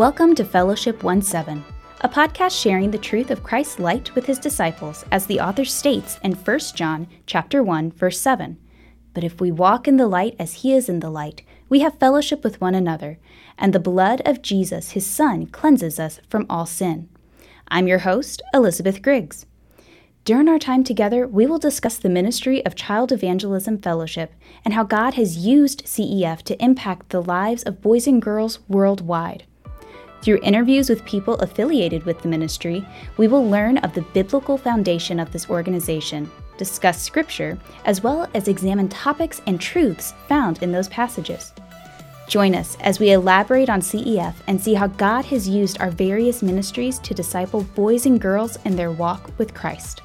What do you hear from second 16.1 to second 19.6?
from all sin. I'm your host, Elizabeth Griggs.